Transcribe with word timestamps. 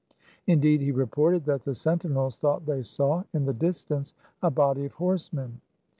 In 0.47 0.59
deed 0.59 0.81
he 0.81 0.91
reported 0.91 1.45
that 1.45 1.63
the 1.63 1.75
sentinels 1.75 2.35
thought 2.35 2.65
they 2.65 2.81
saw, 2.81 3.23
in 3.33 3.45
the 3.45 3.53
distance, 3.53 4.15
a 4.41 4.49
body 4.49 4.85
of 4.85 4.93
horsemen. 4.93 5.61